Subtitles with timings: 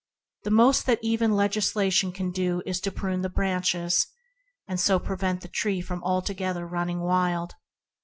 [0.45, 4.07] The most that even legislation can do is to prune the branches,
[4.67, 7.53] and so prevent the tree from altogether running wild.